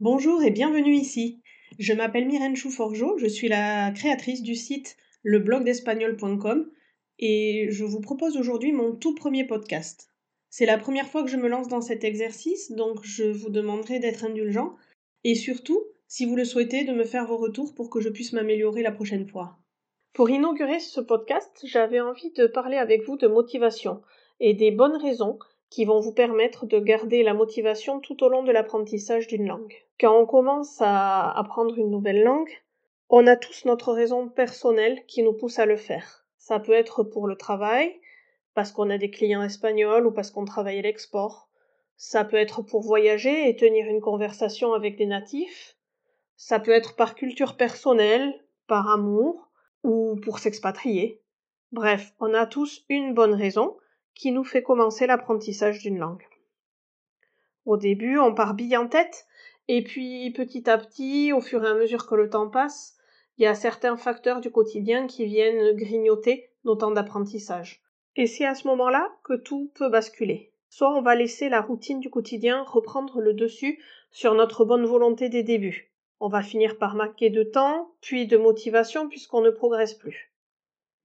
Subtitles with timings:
[0.00, 1.40] Bonjour et bienvenue ici.
[1.78, 6.70] Je m'appelle Myrène Chouforgeau, je suis la créatrice du site leblogdespagnol.com
[7.18, 10.10] et je vous propose aujourd'hui mon tout premier podcast.
[10.50, 13.98] C'est la première fois que je me lance dans cet exercice, donc je vous demanderai
[13.98, 14.76] d'être indulgent
[15.24, 18.34] et surtout, si vous le souhaitez, de me faire vos retours pour que je puisse
[18.34, 19.56] m'améliorer la prochaine fois.
[20.12, 24.02] Pour inaugurer ce podcast, j'avais envie de parler avec vous de motivation
[24.40, 25.38] et des bonnes raisons
[25.70, 29.74] qui vont vous permettre de garder la motivation tout au long de l'apprentissage d'une langue.
[30.00, 32.50] Quand on commence à apprendre une nouvelle langue,
[33.08, 36.24] on a tous notre raison personnelle qui nous pousse à le faire.
[36.38, 38.00] Ça peut être pour le travail,
[38.54, 41.48] parce qu'on a des clients espagnols ou parce qu'on travaille à l'export.
[41.96, 45.76] Ça peut être pour voyager et tenir une conversation avec des natifs.
[46.36, 48.34] Ça peut être par culture personnelle,
[48.66, 49.50] par amour,
[49.82, 51.22] ou pour s'expatrier.
[51.72, 53.76] Bref, on a tous une bonne raison
[54.16, 56.26] qui nous fait commencer l'apprentissage d'une langue.
[57.66, 59.26] Au début, on part bille en tête,
[59.68, 62.96] et puis petit à petit, au fur et à mesure que le temps passe,
[63.38, 67.82] il y a certains facteurs du quotidien qui viennent grignoter nos temps d'apprentissage.
[68.16, 70.52] Et c'est à ce moment-là que tout peut basculer.
[70.70, 73.78] Soit on va laisser la routine du quotidien reprendre le dessus
[74.10, 75.92] sur notre bonne volonté des débuts.
[76.18, 80.32] On va finir par marquer de temps, puis de motivation puisqu'on ne progresse plus.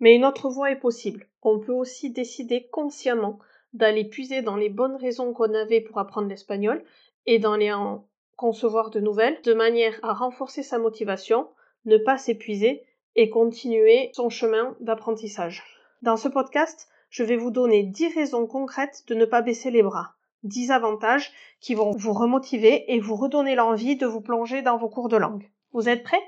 [0.01, 1.27] Mais une autre voie est possible.
[1.43, 3.39] On peut aussi décider consciemment
[3.73, 6.83] d'aller puiser dans les bonnes raisons qu'on avait pour apprendre l'espagnol
[7.25, 11.47] et en concevoir de nouvelles, de manière à renforcer sa motivation,
[11.85, 12.83] ne pas s'épuiser
[13.15, 15.63] et continuer son chemin d'apprentissage.
[16.01, 19.83] Dans ce podcast, je vais vous donner 10 raisons concrètes de ne pas baisser les
[19.83, 24.77] bras, 10 avantages qui vont vous remotiver et vous redonner l'envie de vous plonger dans
[24.77, 25.51] vos cours de langue.
[25.73, 26.23] Vous êtes prêts?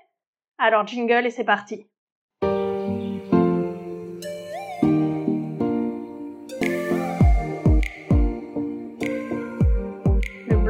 [0.59, 1.87] Alors jingle et c'est parti.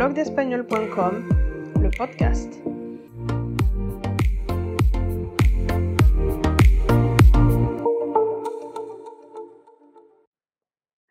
[0.04, 1.30] blogdespagnol.com,
[1.80, 2.62] le podcast.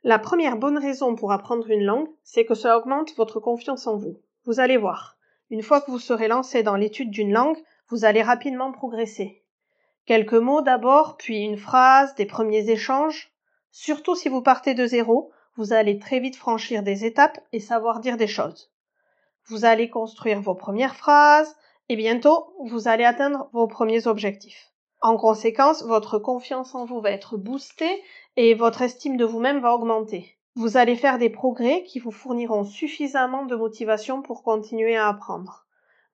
[0.02, 3.96] La première bonne raison pour apprendre une langue, c'est que ça augmente votre confiance en
[3.96, 4.20] vous.
[4.44, 5.16] Vous allez voir,
[5.48, 7.56] une fois que vous serez lancé dans l'étude d'une langue,
[7.88, 9.42] vous allez rapidement progresser.
[10.04, 13.32] Quelques mots d'abord, puis une phrase, des premiers échanges.
[13.70, 18.00] Surtout si vous partez de zéro, vous allez très vite franchir des étapes et savoir
[18.00, 18.71] dire des choses.
[19.46, 21.56] Vous allez construire vos premières phrases
[21.88, 24.72] et bientôt vous allez atteindre vos premiers objectifs.
[25.00, 28.02] En conséquence, votre confiance en vous va être boostée
[28.36, 30.38] et votre estime de vous-même va augmenter.
[30.54, 35.66] Vous allez faire des progrès qui vous fourniront suffisamment de motivation pour continuer à apprendre.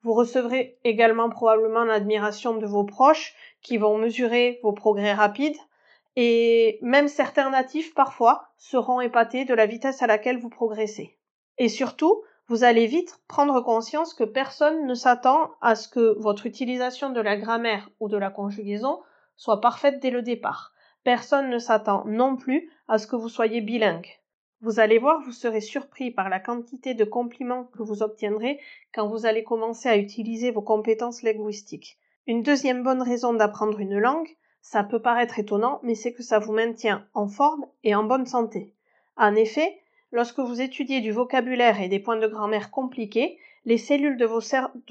[0.02, 5.58] Vous recevrez également probablement l'admiration de vos proches qui vont mesurer vos progrès rapides
[6.16, 11.18] et même certains natifs parfois seront épatés de la vitesse à laquelle vous progressez.
[11.58, 16.47] Et surtout, vous allez vite prendre conscience que personne ne s'attend à ce que votre
[16.47, 19.00] utilisation de la grammaire ou de la conjugaison
[19.36, 20.72] soit parfaite dès le départ.
[21.04, 24.08] Personne ne s'attend non plus à ce que vous soyez bilingue.
[24.62, 28.58] Vous allez voir, vous serez surpris par la quantité de compliments que vous obtiendrez
[28.92, 31.98] quand vous allez commencer à utiliser vos compétences linguistiques.
[32.26, 36.38] Une deuxième bonne raison d'apprendre une langue, ça peut paraître étonnant, mais c'est que ça
[36.38, 38.75] vous maintient en forme et en bonne santé.
[39.16, 39.78] En effet,
[40.10, 44.24] Lorsque vous étudiez du vocabulaire et des points de grammaire compliqués, les cellules de,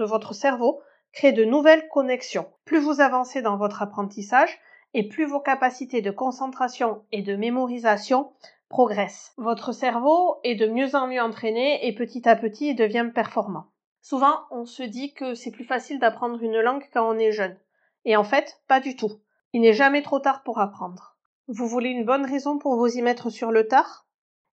[0.03, 2.47] votre cerveau créent de nouvelles connexions.
[2.65, 4.59] Plus vous avancez dans votre apprentissage,
[4.93, 8.31] et plus vos capacités de concentration et de mémorisation
[8.69, 9.33] progressent.
[9.37, 13.67] Votre cerveau est de mieux en mieux entraîné et petit à petit il devient performant.
[14.01, 17.57] Souvent, on se dit que c'est plus facile d'apprendre une langue quand on est jeune.
[18.05, 19.11] Et en fait, pas du tout.
[19.53, 21.17] Il n'est jamais trop tard pour apprendre.
[21.47, 24.06] Vous voulez une bonne raison pour vous y mettre sur le tard?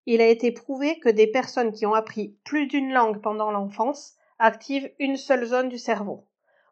[0.07, 4.15] Il a été prouvé que des personnes qui ont appris plus d'une langue pendant l'enfance
[4.39, 6.27] activent une seule zone du cerveau.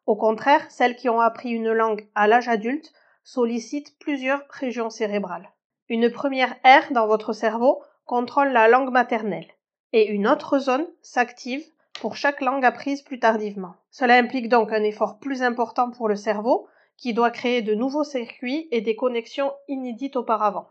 [0.07, 2.93] Au contraire, celles qui ont appris une langue à l'âge adulte
[3.25, 5.51] sollicitent plusieurs régions cérébrales.
[5.89, 9.47] Une première aire dans votre cerveau contrôle la langue maternelle
[9.93, 11.65] et une autre zone s'active
[12.01, 13.75] pour chaque langue apprise plus tardivement.
[13.91, 16.67] Cela implique donc un effort plus important pour le cerveau
[16.97, 20.69] qui doit créer de nouveaux circuits et des connexions inédites auparavant.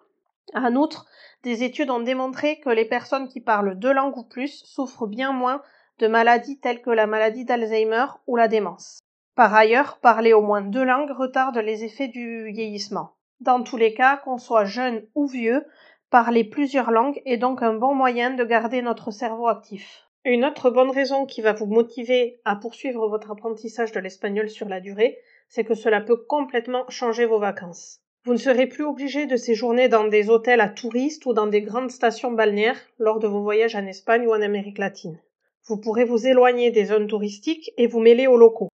[0.53, 1.06] En outre,
[1.44, 5.31] des études ont démontré que les personnes qui parlent deux langues ou plus souffrent bien
[5.31, 5.62] moins
[6.00, 9.00] de maladies telles que la maladie d'Alzheimer ou la démence.
[9.36, 13.13] Par ailleurs, parler au moins deux langues retarde les effets du vieillissement.
[13.39, 15.65] Dans tous les cas, qu'on soit jeune ou vieux,
[16.09, 20.07] parler plusieurs langues est donc un bon moyen de garder notre cerveau actif.
[20.25, 24.69] Une autre bonne raison qui va vous motiver à poursuivre votre apprentissage de l'espagnol sur
[24.69, 25.18] la durée,
[25.50, 28.01] c'est que cela peut complètement changer vos vacances.
[28.23, 31.63] Vous ne serez plus obligé de séjourner dans des hôtels à touristes ou dans des
[31.63, 35.19] grandes stations balnéaires lors de vos voyages en Espagne ou en Amérique latine.
[35.65, 38.69] Vous pourrez vous éloigner des zones touristiques et vous mêler aux locaux.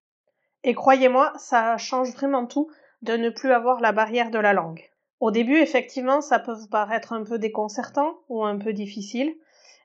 [0.63, 2.71] Et croyez-moi, ça change vraiment tout
[3.03, 4.81] de ne plus avoir la barrière de la langue.
[5.19, 9.35] Au début, effectivement, ça peut vous paraître un peu déconcertant ou un peu difficile,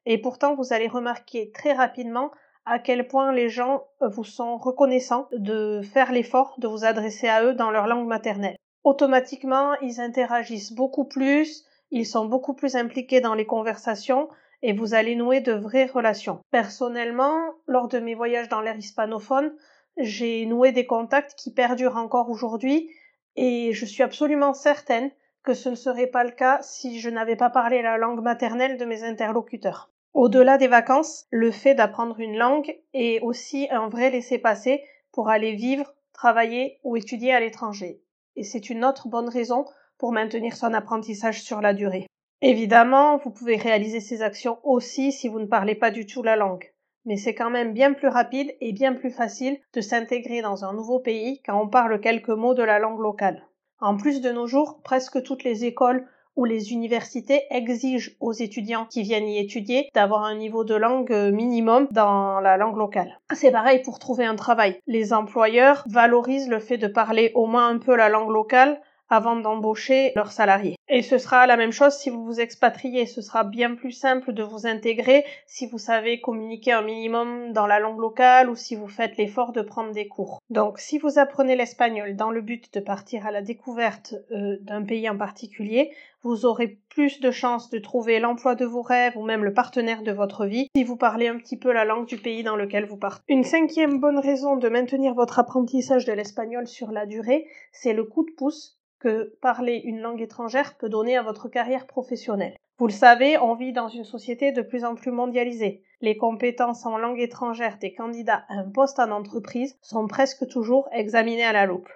[0.06, 2.30] et pourtant vous allez remarquer très rapidement
[2.64, 7.44] à quel point les gens vous sont reconnaissants de faire l'effort de vous adresser à
[7.44, 8.56] eux dans leur langue maternelle.
[8.84, 14.28] Automatiquement, ils interagissent beaucoup plus, ils sont beaucoup plus impliqués dans les conversations
[14.62, 16.40] et vous allez nouer de vraies relations.
[16.50, 17.36] Personnellement,
[17.66, 19.52] lors de mes voyages dans l'air hispanophone,
[19.96, 22.90] j'ai noué des contacts qui perdurent encore aujourd'hui
[23.36, 25.10] et je suis absolument certaine
[25.42, 28.76] que ce ne serait pas le cas si je n'avais pas parlé la langue maternelle
[28.76, 29.90] de mes interlocuteurs.
[30.12, 35.54] Au-delà des vacances, le fait d'apprendre une langue est aussi un vrai laisser-passer pour aller
[35.54, 38.00] vivre, travailler ou étudier à l'étranger.
[38.36, 39.64] Et c'est une autre bonne raison
[39.98, 42.06] pour maintenir son apprentissage sur la durée.
[42.42, 46.36] Évidemment, vous pouvez réaliser ces actions aussi si vous ne parlez pas du tout la
[46.36, 46.72] langue.
[47.04, 50.72] Mais c'est quand même bien plus rapide et bien plus facile de s'intégrer dans un
[50.72, 53.46] nouveau pays quand on parle quelques mots de la langue locale.
[53.78, 56.06] En plus de nos jours, presque toutes les écoles
[56.36, 61.12] ou les universités exigent aux étudiants qui viennent y étudier d'avoir un niveau de langue
[61.32, 63.18] minimum dans la langue locale.
[63.32, 64.80] C'est pareil pour trouver un travail.
[64.86, 68.80] Les employeurs valorisent le fait de parler au moins un peu la langue locale
[69.10, 70.76] avant d'embaucher leurs salariés.
[70.88, 73.06] Et ce sera la même chose si vous vous expatriez.
[73.06, 77.66] Ce sera bien plus simple de vous intégrer si vous savez communiquer un minimum dans
[77.66, 80.40] la langue locale ou si vous faites l'effort de prendre des cours.
[80.50, 84.82] Donc si vous apprenez l'espagnol dans le but de partir à la découverte euh, d'un
[84.82, 85.92] pays en particulier,
[86.22, 90.02] vous aurez plus de chances de trouver l'emploi de vos rêves ou même le partenaire
[90.02, 92.84] de votre vie si vous parlez un petit peu la langue du pays dans lequel
[92.84, 93.22] vous partez.
[93.28, 98.04] Une cinquième bonne raison de maintenir votre apprentissage de l'espagnol sur la durée, c'est le
[98.04, 102.56] coup de pouce que parler une langue étrangère peut donner à votre carrière professionnelle.
[102.78, 105.82] Vous le savez, on vit dans une société de plus en plus mondialisée.
[106.00, 110.88] Les compétences en langue étrangère des candidats à un poste en entreprise sont presque toujours
[110.92, 111.90] examinées à la loupe.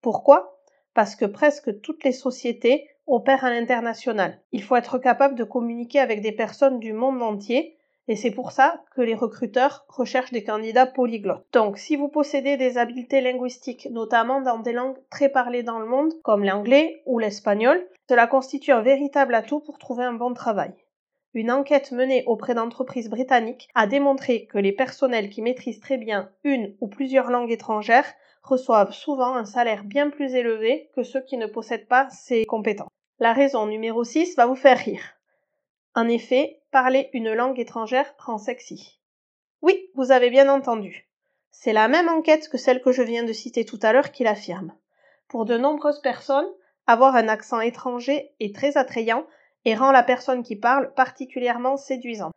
[0.00, 0.60] Pourquoi?
[0.94, 4.40] Parce que presque toutes les sociétés opèrent à l'international.
[4.52, 7.76] Il faut être capable de communiquer avec des personnes du monde entier
[8.10, 11.46] et c'est pour ça que les recruteurs recherchent des candidats polyglottes.
[11.52, 15.86] Donc, si vous possédez des habiletés linguistiques, notamment dans des langues très parlées dans le
[15.86, 20.74] monde, comme l'anglais ou l'espagnol, cela constitue un véritable atout pour trouver un bon travail.
[21.34, 26.32] Une enquête menée auprès d'entreprises britanniques a démontré que les personnels qui maîtrisent très bien
[26.42, 28.12] une ou plusieurs langues étrangères
[28.42, 32.90] reçoivent souvent un salaire bien plus élevé que ceux qui ne possèdent pas ces compétences.
[33.20, 35.19] La raison numéro 6 va vous faire rire.
[35.94, 39.00] En effet, parler une langue étrangère rend sexy.
[39.60, 41.08] Oui, vous avez bien entendu.
[41.50, 44.22] C'est la même enquête que celle que je viens de citer tout à l'heure qui
[44.22, 44.72] l'affirme.
[45.28, 46.48] Pour de nombreuses personnes,
[46.86, 49.26] avoir un accent étranger est très attrayant
[49.64, 52.32] et rend la personne qui parle particulièrement séduisante.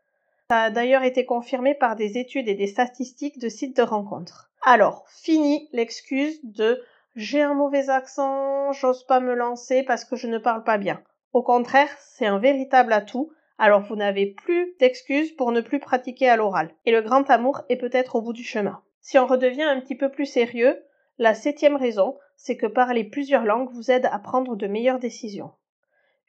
[0.49, 4.51] Ça a d'ailleurs été confirmé par des études et des statistiques de sites de rencontres.
[4.63, 6.83] Alors, fini l'excuse de
[7.15, 11.03] j'ai un mauvais accent, j'ose pas me lancer parce que je ne parle pas bien.
[11.33, 16.29] Au contraire, c'est un véritable atout alors vous n'avez plus d'excuses pour ne plus pratiquer
[16.29, 16.73] à l'oral.
[16.85, 18.81] Et le grand amour est peut-être au bout du chemin.
[19.01, 20.81] Si on redevient un petit peu plus sérieux,
[21.17, 25.51] la septième raison, c'est que parler plusieurs langues vous aide à prendre de meilleures décisions.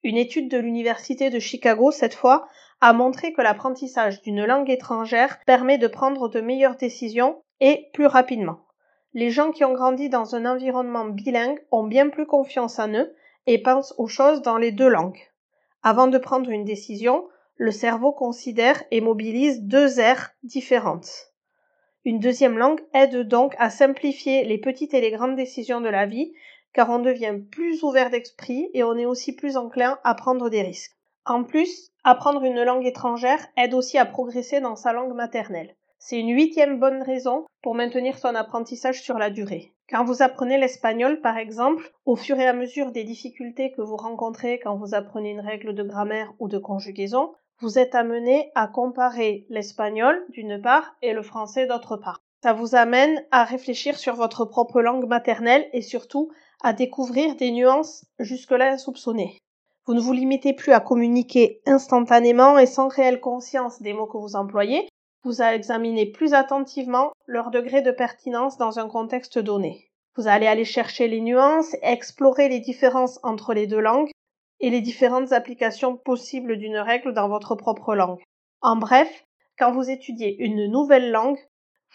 [0.03, 2.47] Une étude de l'Université de Chicago, cette fois,
[2.81, 8.07] a montré que l'apprentissage d'une langue étrangère permet de prendre de meilleures décisions et plus
[8.07, 8.67] rapidement.
[9.15, 13.15] Les gens qui ont grandi dans un environnement bilingue ont bien plus confiance en eux
[13.47, 15.21] et pensent aux choses dans les deux langues.
[15.87, 21.35] Avant de prendre une décision, le cerveau considère et mobilise deux aires différentes.
[22.07, 26.07] Une deuxième langue aide donc à simplifier les petites et les grandes décisions de la
[26.07, 26.33] vie,
[26.73, 30.63] car on devient plus ouvert d'esprit et on est aussi plus enclin à prendre des
[30.63, 30.97] risques.
[31.27, 35.77] En plus, apprendre une langue étrangère aide aussi à progresser dans sa langue maternelle.
[35.99, 39.74] C'est une huitième bonne raison pour maintenir son apprentissage sur la durée.
[39.91, 43.97] Quand vous apprenez l'espagnol, par exemple, au fur et à mesure des difficultés que vous
[43.97, 48.67] rencontrez quand vous apprenez une règle de grammaire ou de conjugaison, vous êtes amené à
[48.67, 52.19] comparer l'espagnol d'une part et le français d'autre part.
[52.43, 56.31] Ça vous amène à réfléchir sur votre propre langue maternelle et surtout
[56.63, 59.39] à découvrir des nuances jusque-là insoupçonnées.
[59.87, 64.17] Vous ne vous limitez plus à communiquer instantanément et sans réelle conscience des mots que
[64.17, 64.89] vous employez,
[65.25, 69.91] vous examinez plus attentivement leur degré de pertinence dans un contexte donné.
[70.17, 74.11] Vous allez aller chercher les nuances, explorer les différences entre les deux langues
[74.61, 78.21] et les différentes applications possibles d'une règle dans votre propre langue.
[78.61, 79.25] En bref,
[79.59, 81.39] quand vous étudiez une nouvelle langue,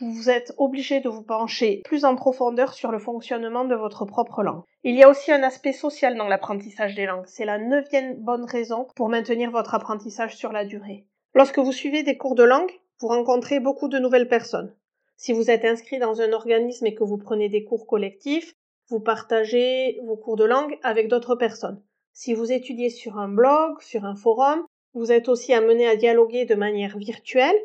[0.02, 4.44] vous êtes obligé de vous pencher plus en profondeur sur le fonctionnement de votre propre
[4.44, 4.64] langue.
[4.84, 7.28] Il y a aussi un aspect social dans l'apprentissage des langues.
[7.28, 11.06] C'est la neuvième bonne raison pour maintenir votre apprentissage sur la durée.
[11.36, 14.75] Lorsque vous suivez des cours de langue, vous rencontrez beaucoup de nouvelles personnes.
[15.15, 18.53] Si vous êtes inscrit dans un organisme et que vous prenez des cours collectifs,
[18.89, 21.82] vous partagez vos cours de langue avec d'autres personnes.
[22.13, 26.46] Si vous étudiez sur un blog, sur un forum, vous êtes aussi amené à dialoguer
[26.46, 27.56] de manière virtuelle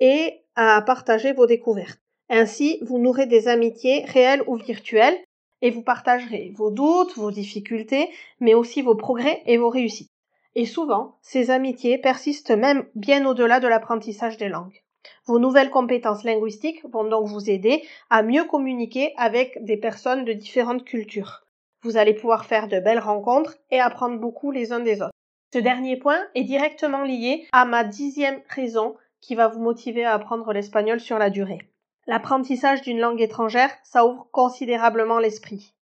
[0.00, 2.00] et à partager vos découvertes.
[2.28, 5.18] Ainsi, vous nourrez des amitiés réelles ou virtuelles
[5.62, 10.10] et vous partagerez vos doutes, vos difficultés, mais aussi vos progrès et vos réussites.
[10.54, 14.81] Et souvent, ces amitiés persistent même bien au-delà de l'apprentissage des langues.
[15.26, 20.32] Vos nouvelles compétences linguistiques vont donc vous aider à mieux communiquer avec des personnes de
[20.32, 21.44] différentes cultures.
[21.82, 25.14] Vous allez pouvoir faire de belles rencontres et apprendre beaucoup les uns des autres.
[25.52, 30.14] Ce dernier point est directement lié à ma dixième raison qui va vous motiver à
[30.14, 31.58] apprendre l'espagnol sur la durée.
[32.06, 35.74] L'apprentissage d'une langue étrangère, ça ouvre considérablement l'esprit.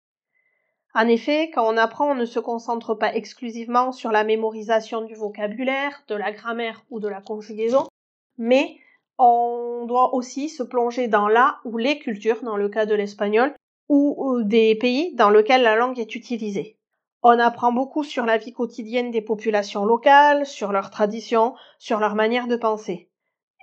[0.95, 5.15] En effet, quand on apprend, on ne se concentre pas exclusivement sur la mémorisation du
[5.15, 7.87] vocabulaire, de la grammaire ou de la conjugaison,
[8.39, 8.77] mais
[9.21, 13.55] on doit aussi se plonger dans la ou les cultures, dans le cas de l'espagnol,
[13.89, 16.79] ou des pays dans lesquels la langue est utilisée.
[17.23, 22.15] On apprend beaucoup sur la vie quotidienne des populations locales, sur leurs traditions, sur leur
[22.15, 23.11] manière de penser.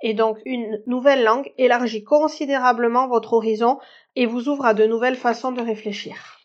[0.02, 3.78] Et donc une nouvelle langue élargit considérablement votre horizon
[4.14, 6.38] et vous ouvre à de nouvelles façons de réfléchir.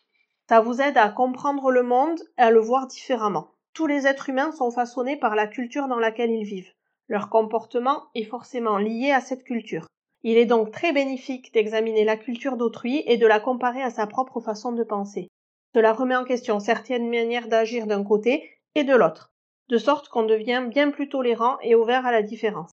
[0.48, 3.52] Ça vous aide à comprendre le monde et à le voir différemment.
[3.74, 6.72] Tous les êtres humains sont façonnés par la culture dans laquelle ils vivent.
[7.08, 9.86] Leur comportement est forcément lié à cette culture.
[10.22, 14.06] Il est donc très bénéfique d'examiner la culture d'autrui et de la comparer à sa
[14.06, 15.28] propre façon de penser.
[15.74, 19.32] Cela remet en question certaines manières d'agir d'un côté et de l'autre,
[19.68, 22.70] de sorte qu'on devient bien plus tolérant et ouvert à la différence.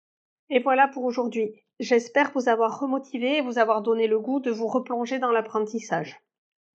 [0.49, 1.53] Et voilà pour aujourd'hui.
[1.81, 6.21] J'espère vous avoir remotivé et vous avoir donné le goût de vous replonger dans l'apprentissage.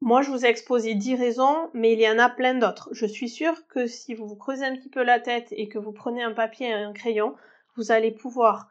[0.01, 2.89] Moi, je vous ai exposé dix raisons, mais il y en a plein d'autres.
[2.91, 5.79] Je suis sûre que si vous vous creusez un petit peu la tête et que
[5.79, 7.35] vous prenez un papier et un crayon,
[7.75, 8.69] vous allez pouvoir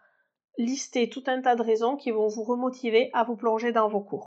[0.59, 4.01] lister tout un tas de raisons qui vont vous remotiver à vous plonger dans vos
[4.01, 4.27] cours.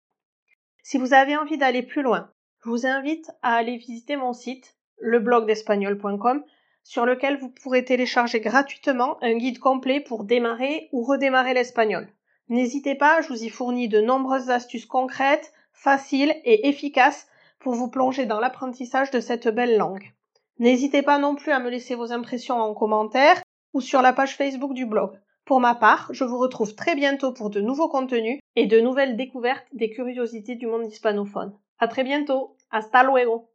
[0.84, 2.32] Si vous avez envie d'aller plus loin,
[2.64, 6.44] je vous invite à aller visiter mon site, leblogdespagnol.com,
[6.84, 12.08] sur lequel vous pourrez télécharger gratuitement un guide complet pour démarrer ou redémarrer l'espagnol.
[12.50, 17.28] N'hésitez pas, je vous y fournis de nombreuses astuces concrètes, faciles et efficaces
[17.60, 20.12] pour vous plonger dans l'apprentissage de cette belle langue.
[20.60, 23.42] N'hésitez pas non plus à me laisser vos impressions en commentaire
[23.74, 25.12] ou sur la page Facebook du blog.
[25.46, 29.16] Pour ma part, je vous retrouve très bientôt pour de nouveaux contenus et de nouvelles
[29.16, 31.54] découvertes des curiosités du monde hispanophone.
[31.80, 32.56] À très bientôt.
[32.72, 33.48] Hasta luego.